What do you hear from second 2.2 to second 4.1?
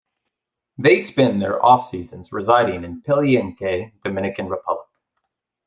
residing in Palenque,